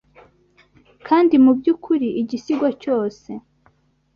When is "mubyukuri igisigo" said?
1.43-2.67